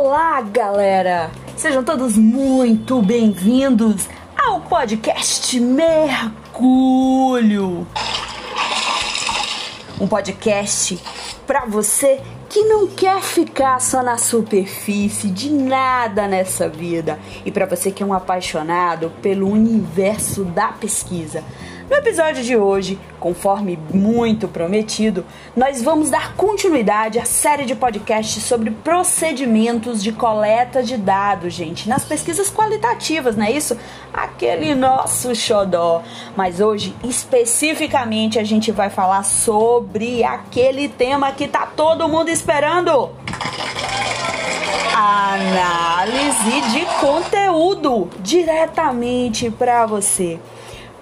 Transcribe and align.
Olá, 0.00 0.40
galera! 0.42 1.28
Sejam 1.56 1.82
todos 1.82 2.16
muito 2.16 3.02
bem-vindos 3.02 4.08
ao 4.36 4.60
podcast 4.60 5.58
Mergulho. 5.58 6.64
Um 10.00 10.06
podcast 10.06 11.02
para 11.48 11.66
você 11.66 12.22
que 12.48 12.64
não 12.64 12.86
quer 12.86 13.20
ficar 13.20 13.80
só 13.80 14.02
na 14.02 14.16
superfície 14.16 15.28
de 15.28 15.50
nada 15.50 16.26
nessa 16.26 16.68
vida 16.68 17.18
e 17.44 17.52
para 17.52 17.66
você 17.66 17.90
que 17.90 18.02
é 18.02 18.06
um 18.06 18.14
apaixonado 18.14 19.12
pelo 19.20 19.50
universo 19.50 20.44
da 20.44 20.68
pesquisa. 20.68 21.44
No 21.90 21.96
episódio 21.96 22.44
de 22.44 22.54
hoje, 22.54 22.98
conforme 23.18 23.78
muito 23.94 24.46
prometido, 24.46 25.24
nós 25.56 25.82
vamos 25.82 26.10
dar 26.10 26.34
continuidade 26.34 27.18
à 27.18 27.24
série 27.24 27.64
de 27.64 27.74
podcasts 27.74 28.42
sobre 28.42 28.70
procedimentos 28.70 30.02
de 30.02 30.12
coleta 30.12 30.82
de 30.82 30.98
dados, 30.98 31.54
gente, 31.54 31.88
nas 31.88 32.04
pesquisas 32.04 32.50
qualitativas, 32.50 33.36
não 33.36 33.46
é 33.46 33.52
isso? 33.52 33.74
Aquele 34.12 34.74
nosso 34.74 35.34
xodó. 35.34 36.02
Mas 36.36 36.60
hoje, 36.60 36.94
especificamente, 37.02 38.38
a 38.38 38.44
gente 38.44 38.70
vai 38.70 38.90
falar 38.90 39.22
sobre 39.22 40.22
aquele 40.22 40.88
tema 40.90 41.32
que 41.32 41.48
tá 41.48 41.66
todo 41.74 42.06
mundo 42.06 42.28
esperando. 42.38 43.10
Análise 44.94 46.60
de 46.72 46.86
conteúdo 47.00 48.08
diretamente 48.20 49.50
para 49.50 49.86
você. 49.86 50.38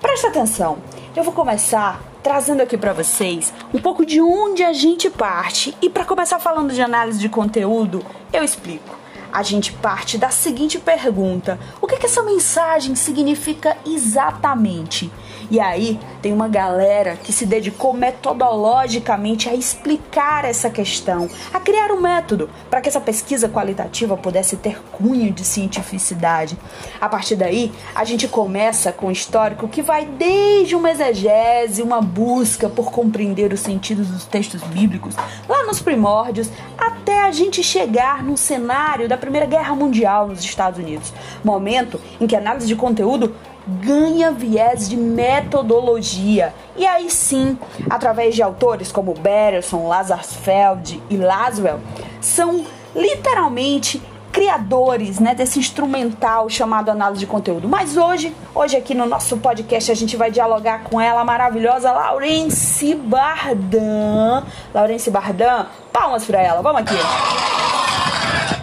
Presta 0.00 0.28
atenção, 0.28 0.78
eu 1.14 1.22
vou 1.22 1.34
começar 1.34 2.02
trazendo 2.22 2.62
aqui 2.62 2.76
para 2.76 2.92
vocês 2.92 3.52
um 3.72 3.78
pouco 3.78 4.04
de 4.04 4.20
onde 4.20 4.62
a 4.62 4.72
gente 4.72 5.10
parte 5.10 5.76
e 5.80 5.90
para 5.90 6.04
começar 6.04 6.38
falando 6.38 6.72
de 6.72 6.80
análise 6.80 7.18
de 7.18 7.28
conteúdo, 7.28 8.04
eu 8.32 8.42
explico 8.42 8.96
a 9.32 9.42
gente 9.42 9.72
parte 9.72 10.16
da 10.16 10.30
seguinte 10.30 10.78
pergunta: 10.78 11.58
o 11.80 11.86
que, 11.86 11.98
que 11.98 12.06
essa 12.06 12.22
mensagem 12.22 12.94
significa 12.94 13.76
exatamente? 13.84 15.12
E 15.50 15.60
aí 15.60 15.98
tem 16.20 16.32
uma 16.32 16.48
galera 16.48 17.16
que 17.16 17.32
se 17.32 17.46
dedicou 17.46 17.92
metodologicamente 17.92 19.48
a 19.48 19.54
explicar 19.54 20.44
essa 20.44 20.68
questão, 20.68 21.28
a 21.52 21.60
criar 21.60 21.92
um 21.92 22.00
método 22.00 22.50
para 22.68 22.80
que 22.80 22.88
essa 22.88 23.00
pesquisa 23.00 23.48
qualitativa 23.48 24.16
pudesse 24.16 24.56
ter 24.56 24.82
cunho 24.92 25.32
de 25.32 25.44
cientificidade. 25.44 26.58
A 27.00 27.08
partir 27.08 27.36
daí, 27.36 27.72
a 27.94 28.04
gente 28.04 28.26
começa 28.26 28.92
com 28.92 29.06
um 29.06 29.10
histórico 29.10 29.68
que 29.68 29.82
vai 29.82 30.04
desde 30.04 30.74
uma 30.74 30.90
exegese, 30.90 31.82
uma 31.82 32.00
busca 32.00 32.68
por 32.68 32.90
compreender 32.90 33.52
os 33.52 33.60
sentidos 33.60 34.08
dos 34.08 34.24
textos 34.24 34.62
bíblicos, 34.62 35.14
lá 35.48 35.64
nos 35.64 35.80
primórdios, 35.80 36.50
até 36.76 37.22
a 37.22 37.30
gente 37.30 37.62
chegar 37.62 38.22
no 38.22 38.36
cenário 38.36 39.08
da 39.08 39.16
Primeira 39.16 39.46
Guerra 39.46 39.74
Mundial 39.74 40.28
nos 40.28 40.40
Estados 40.40 40.78
Unidos, 40.78 41.12
momento 41.44 42.00
em 42.20 42.26
que 42.26 42.34
a 42.34 42.38
análise 42.38 42.66
de 42.66 42.74
conteúdo 42.74 43.34
ganha 43.66 44.30
viés 44.30 44.88
de 44.88 44.96
metodologia. 44.96 46.54
E 46.76 46.86
aí 46.86 47.10
sim, 47.10 47.58
através 47.90 48.34
de 48.34 48.42
autores 48.42 48.92
como 48.92 49.12
Berelson, 49.14 49.88
Lazarsfeld 49.88 51.02
e 51.10 51.16
Laswell, 51.16 51.80
são 52.20 52.64
literalmente 52.94 54.00
criadores 54.36 55.18
né, 55.18 55.34
desse 55.34 55.58
instrumental 55.58 56.50
chamado 56.50 56.90
análise 56.90 57.20
de 57.20 57.26
conteúdo. 57.26 57.66
Mas 57.66 57.96
hoje, 57.96 58.36
hoje 58.54 58.76
aqui 58.76 58.94
no 58.94 59.06
nosso 59.06 59.38
podcast, 59.38 59.90
a 59.90 59.94
gente 59.94 60.14
vai 60.14 60.30
dialogar 60.30 60.82
com 60.84 61.00
ela, 61.00 61.22
a 61.22 61.24
maravilhosa 61.24 61.90
Laurence 61.90 62.94
Bardan. 62.94 64.44
Laurence 64.74 65.10
Bardan, 65.10 65.66
palmas 65.90 66.26
para 66.26 66.42
ela, 66.42 66.60
vamos 66.60 66.82
aqui. 66.82 67.45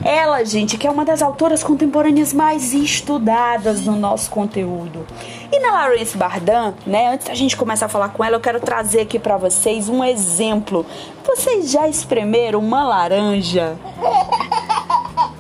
Ela, 0.04 0.44
gente, 0.44 0.78
que 0.78 0.86
é 0.86 0.92
uma 0.92 1.06
das 1.06 1.22
autoras 1.22 1.64
contemporâneas 1.64 2.34
mais 2.34 2.74
estudadas 2.74 3.82
no 3.86 3.96
nosso 3.96 4.30
conteúdo. 4.30 5.06
E 5.52 5.60
na 5.60 5.72
Lawrence 5.72 6.18
Bardan, 6.18 6.74
né, 6.86 7.14
antes 7.14 7.28
da 7.28 7.34
gente 7.34 7.56
começar 7.56 7.86
a 7.86 7.90
falar 7.90 8.10
com 8.10 8.24
ela, 8.24 8.36
eu 8.36 8.42
quero 8.42 8.60
trazer 8.60 9.02
aqui 9.02 9.18
para 9.18 9.38
vocês 9.38 9.88
um 9.88 10.04
exemplo. 10.04 10.86
Vocês 11.26 11.72
já 11.72 11.88
espremeram 11.88 12.60
uma 12.60 12.84
laranja? 12.84 13.78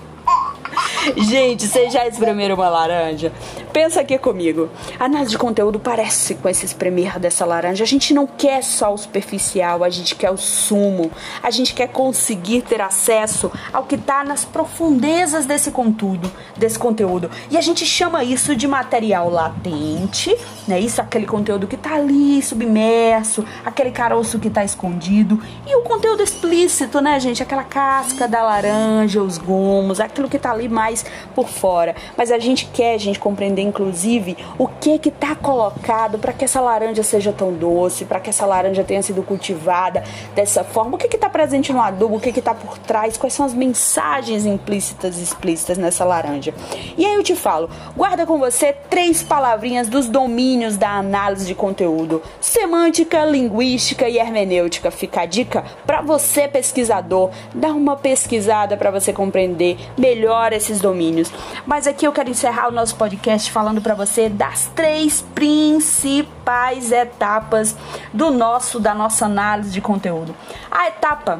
Gente, 1.17 1.67
vocês 1.67 1.91
já 1.91 2.07
espremeram 2.07 2.55
uma 2.55 2.69
laranja? 2.69 3.33
Pensa 3.73 4.01
aqui 4.01 4.19
comigo. 4.19 4.69
A 4.99 5.05
análise 5.05 5.31
de 5.31 5.37
conteúdo 5.37 5.79
parece 5.79 6.35
com 6.35 6.47
esse 6.47 6.63
espremer 6.63 7.17
dessa 7.17 7.43
laranja. 7.43 7.83
A 7.83 7.87
gente 7.87 8.13
não 8.13 8.27
quer 8.27 8.63
só 8.63 8.93
o 8.93 8.97
superficial, 8.99 9.83
a 9.83 9.89
gente 9.89 10.13
quer 10.13 10.29
o 10.29 10.37
sumo. 10.37 11.11
A 11.41 11.49
gente 11.49 11.73
quer 11.73 11.87
conseguir 11.87 12.61
ter 12.61 12.79
acesso 12.79 13.51
ao 13.73 13.85
que 13.85 13.95
está 13.95 14.23
nas 14.23 14.45
profundezas 14.45 15.47
desse 15.47 15.71
conteúdo, 15.71 16.31
desse 16.55 16.77
conteúdo. 16.77 17.31
E 17.49 17.57
a 17.57 17.61
gente 17.61 17.83
chama 17.83 18.23
isso 18.23 18.55
de 18.55 18.67
material 18.67 19.27
latente, 19.27 20.37
né? 20.67 20.79
Isso 20.79 21.01
aquele 21.01 21.25
conteúdo 21.25 21.65
que 21.65 21.75
está 21.75 21.95
ali 21.95 22.43
submerso, 22.43 23.43
aquele 23.65 23.89
caroço 23.89 24.37
que 24.37 24.49
está 24.49 24.63
escondido 24.63 25.41
e 25.65 25.75
o 25.75 25.81
conteúdo 25.81 26.21
explícito, 26.21 27.01
né, 27.01 27.19
gente? 27.19 27.41
Aquela 27.41 27.63
casca 27.63 28.27
da 28.27 28.43
laranja, 28.43 29.19
os 29.19 29.39
gomos, 29.39 29.99
aquilo 29.99 30.29
que 30.29 30.37
está 30.37 30.51
ali 30.51 30.69
mais 30.69 31.03
por 31.33 31.49
fora. 31.49 31.95
Mas 32.15 32.29
a 32.29 32.37
gente 32.37 32.67
quer, 32.67 32.93
a 32.93 32.99
gente 32.99 33.17
compreender 33.17 33.62
inclusive, 33.63 34.37
o 34.57 34.67
que 34.83 34.99
que 34.99 35.11
tá 35.11 35.33
colocado 35.33 36.19
para 36.19 36.33
que 36.33 36.43
essa 36.43 36.59
laranja 36.59 37.01
seja 37.03 37.31
tão 37.31 37.53
doce, 37.53 38.03
para 38.03 38.19
que 38.19 38.29
essa 38.29 38.45
laranja 38.45 38.83
tenha 38.83 39.01
sido 39.01 39.23
cultivada 39.23 40.03
dessa 40.35 40.61
forma, 40.61 40.95
o 40.95 40.97
que 40.97 41.07
que 41.07 41.17
tá 41.17 41.29
presente 41.29 41.71
no 41.71 41.81
adubo, 41.81 42.17
o 42.17 42.19
que 42.19 42.33
que 42.33 42.41
tá 42.41 42.53
por 42.53 42.77
trás, 42.79 43.15
quais 43.15 43.33
são 43.33 43.45
as 43.45 43.53
mensagens 43.53 44.45
implícitas 44.45 45.19
e 45.19 45.23
explícitas 45.23 45.77
nessa 45.77 46.03
laranja. 46.03 46.53
E 46.97 47.05
aí 47.05 47.13
eu 47.13 47.23
te 47.23 47.33
falo, 47.33 47.69
guarda 47.95 48.25
com 48.25 48.37
você 48.37 48.73
três 48.89 49.23
palavrinhas 49.23 49.87
dos 49.87 50.09
domínios 50.09 50.75
da 50.75 50.89
análise 50.89 51.45
de 51.45 51.55
conteúdo: 51.55 52.21
semântica, 52.41 53.23
linguística 53.23 54.09
e 54.09 54.17
hermenêutica. 54.17 54.91
Fica 54.91 55.21
a 55.21 55.25
dica 55.25 55.63
para 55.85 56.01
você 56.01 56.45
pesquisador, 56.45 57.29
dá 57.55 57.69
uma 57.69 57.95
pesquisada 57.95 58.75
para 58.75 58.91
você 58.91 59.13
compreender 59.13 59.77
melhor 59.97 60.51
esses 60.51 60.81
domínios. 60.81 61.31
Mas 61.65 61.87
aqui 61.87 62.05
eu 62.05 62.11
quero 62.11 62.29
encerrar 62.29 62.67
o 62.67 62.71
nosso 62.71 62.97
podcast 62.97 63.49
falando 63.49 63.81
para 63.81 63.95
você 63.95 64.27
das 64.27 64.72
três 64.75 65.21
principais 65.21 66.91
etapas 66.91 67.75
do 68.13 68.31
nosso 68.31 68.79
da 68.79 68.93
nossa 68.93 69.25
análise 69.25 69.71
de 69.71 69.81
conteúdo. 69.81 70.35
A 70.69 70.87
etapa 70.87 71.39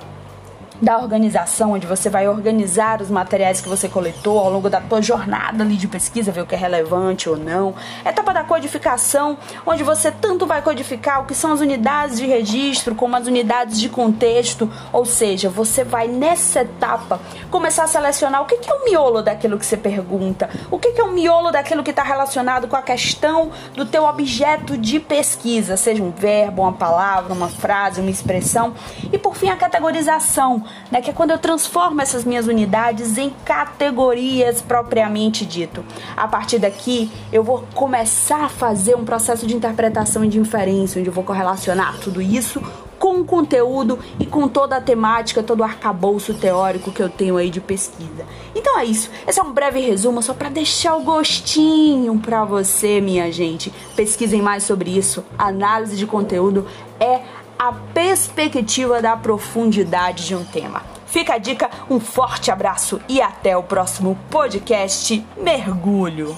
da 0.81 0.97
organização, 0.97 1.73
onde 1.73 1.87
você 1.87 2.09
vai 2.09 2.27
organizar 2.27 3.01
os 3.01 3.09
materiais 3.09 3.61
que 3.61 3.69
você 3.69 3.87
coletou 3.87 4.39
ao 4.39 4.51
longo 4.51 4.69
da 4.69 4.81
tua 4.81 5.01
jornada 5.01 5.63
ali 5.63 5.75
de 5.75 5.87
pesquisa, 5.87 6.31
ver 6.31 6.41
o 6.41 6.45
que 6.45 6.55
é 6.55 6.57
relevante 6.57 7.29
ou 7.29 7.37
não. 7.37 7.73
Etapa 8.05 8.33
da 8.33 8.43
codificação, 8.43 9.37
onde 9.65 9.83
você 9.83 10.11
tanto 10.11 10.45
vai 10.45 10.61
codificar 10.61 11.21
o 11.21 11.25
que 11.25 11.35
são 11.35 11.53
as 11.53 11.59
unidades 11.59 12.17
de 12.17 12.25
registro, 12.25 12.95
como 12.95 13.15
as 13.15 13.27
unidades 13.27 13.79
de 13.79 13.89
contexto, 13.89 14.69
ou 14.91 15.05
seja, 15.05 15.49
você 15.49 15.83
vai 15.83 16.07
nessa 16.07 16.61
etapa 16.61 17.19
começar 17.49 17.83
a 17.83 17.87
selecionar 17.87 18.41
o 18.41 18.45
que 18.45 18.69
é 18.69 18.73
o 18.73 18.85
miolo 18.85 19.21
daquilo 19.21 19.57
que 19.57 19.65
você 19.65 19.77
pergunta, 19.77 20.49
o 20.71 20.79
que 20.79 20.99
é 20.99 21.03
o 21.03 21.11
miolo 21.11 21.51
daquilo 21.51 21.83
que 21.83 21.91
está 21.91 22.03
relacionado 22.03 22.67
com 22.67 22.75
a 22.75 22.81
questão 22.81 23.51
do 23.75 23.85
teu 23.85 24.05
objeto 24.05 24.77
de 24.77 24.99
pesquisa, 24.99 25.77
seja 25.77 26.03
um 26.03 26.11
verbo, 26.11 26.61
uma 26.61 26.73
palavra, 26.73 27.33
uma 27.33 27.49
frase, 27.49 28.01
uma 28.01 28.09
expressão, 28.09 28.73
e 29.11 29.17
por 29.17 29.35
fim 29.35 29.49
a 29.49 29.55
categorização, 29.55 30.62
né, 30.91 31.01
que 31.01 31.09
é 31.09 31.13
quando 31.13 31.31
eu 31.31 31.37
transformo 31.37 32.01
essas 32.01 32.23
minhas 32.23 32.47
unidades 32.47 33.17
em 33.17 33.29
categorias 33.45 34.61
propriamente 34.61 35.45
dito. 35.45 35.83
A 36.15 36.27
partir 36.27 36.59
daqui, 36.59 37.11
eu 37.31 37.43
vou 37.43 37.65
começar 37.73 38.45
a 38.45 38.49
fazer 38.49 38.95
um 38.95 39.05
processo 39.05 39.45
de 39.45 39.55
interpretação 39.55 40.23
e 40.23 40.27
de 40.27 40.39
inferência, 40.39 40.99
onde 40.99 41.09
eu 41.09 41.13
vou 41.13 41.23
correlacionar 41.23 41.99
tudo 41.99 42.21
isso 42.21 42.61
com 43.03 43.19
o 43.19 43.25
conteúdo 43.25 43.99
e 44.17 44.25
com 44.25 44.47
toda 44.47 44.77
a 44.77 44.81
temática, 44.81 45.43
todo 45.43 45.59
o 45.59 45.63
arcabouço 45.65 46.33
teórico 46.35 46.89
que 46.89 47.03
eu 47.03 47.09
tenho 47.09 47.35
aí 47.35 47.49
de 47.49 47.59
pesquisa. 47.59 48.25
Então 48.55 48.79
é 48.79 48.85
isso. 48.85 49.09
Esse 49.27 49.41
é 49.41 49.43
um 49.43 49.51
breve 49.51 49.81
resumo 49.81 50.21
só 50.21 50.33
para 50.33 50.47
deixar 50.47 50.95
o 50.95 51.01
gostinho 51.01 52.17
para 52.19 52.45
você, 52.45 53.01
minha 53.01 53.29
gente. 53.29 53.73
Pesquisem 53.93 54.41
mais 54.41 54.63
sobre 54.63 54.97
isso. 54.97 55.21
Análise 55.37 55.97
de 55.97 56.07
conteúdo 56.07 56.65
é 56.97 57.19
a 57.63 57.71
perspectiva 57.93 59.01
da 59.01 59.15
profundidade 59.15 60.27
de 60.27 60.35
um 60.35 60.43
tema. 60.43 60.83
Fica 61.05 61.35
a 61.35 61.37
dica, 61.37 61.69
um 61.89 61.97
forte 61.97 62.51
abraço 62.51 62.99
e 63.07 63.21
até 63.21 63.55
o 63.55 63.63
próximo 63.63 64.19
podcast 64.29 65.25
Mergulho. 65.37 66.35